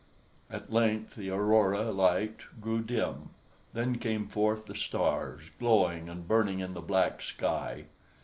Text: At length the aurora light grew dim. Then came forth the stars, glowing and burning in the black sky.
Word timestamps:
At 0.49 0.73
length 0.73 1.13
the 1.13 1.29
aurora 1.29 1.91
light 1.91 2.37
grew 2.59 2.81
dim. 2.81 3.29
Then 3.73 3.99
came 3.99 4.25
forth 4.25 4.65
the 4.65 4.73
stars, 4.73 5.51
glowing 5.59 6.09
and 6.09 6.27
burning 6.27 6.59
in 6.59 6.73
the 6.73 6.81
black 6.81 7.21
sky. 7.21 7.83